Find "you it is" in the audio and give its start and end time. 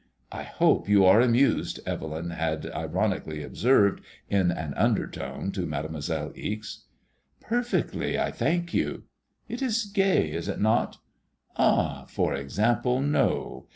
8.73-9.85